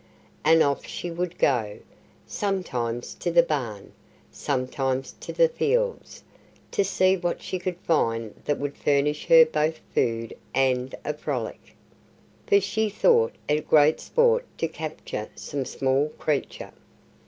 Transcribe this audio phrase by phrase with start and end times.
[0.43, 1.77] And off she would go
[2.25, 3.91] sometimes to the barn,
[4.31, 6.23] sometimes to the fields
[6.71, 11.75] to see what she could find that would furnish her both food and a frolic.
[12.47, 16.71] For she thought it great sport to capture some small creature.